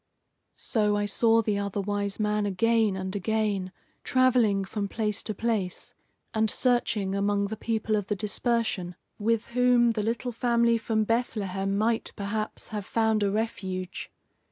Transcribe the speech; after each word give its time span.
So 0.55 0.97
I 0.97 1.05
saw 1.05 1.43
the 1.43 1.59
Other 1.59 1.79
Wise 1.79 2.19
Man 2.19 2.47
again 2.47 2.95
and 2.95 3.15
again, 3.15 3.71
travelling 4.03 4.65
from 4.65 4.87
place 4.87 5.21
to 5.21 5.35
place, 5.35 5.93
and 6.33 6.49
searching 6.49 7.13
among 7.13 7.45
the 7.49 7.55
people 7.55 7.95
of 7.95 8.07
the 8.07 8.15
dispersion, 8.15 8.95
with 9.19 9.49
whom 9.49 9.91
the 9.91 10.01
little 10.01 10.31
family 10.31 10.79
from 10.79 11.03
Bethlehem 11.03 11.77
might, 11.77 12.13
perhaps, 12.15 12.69
have 12.69 12.83
found 12.87 13.21
a 13.21 13.29
refuge. 13.29 14.09